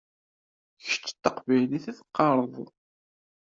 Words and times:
Kečč 0.87 1.05
d 1.13 1.17
taqbaylit 1.23 1.85
i 1.91 1.93
teqqaṛeɣ. 1.97 2.67